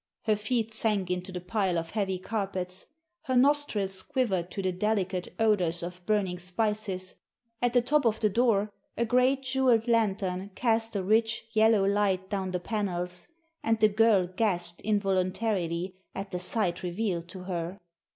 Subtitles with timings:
[0.23, 2.87] Her feet sank into the pile of heavy carpets;
[3.25, 7.17] her nostrils quivered to the delicate odors of burning spices;
[7.61, 12.31] at the top of the door a great jeweled lantern cast a rich, yellow light
[12.31, 13.27] down the panels,
[13.61, 17.79] and the girl gasped involuntarily at the sight revealed to her.